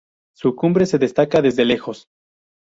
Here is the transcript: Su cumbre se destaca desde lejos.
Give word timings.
Su 0.33 0.55
cumbre 0.55 0.87
se 0.87 0.97
destaca 0.97 1.43
desde 1.43 1.63
lejos. 1.63 2.07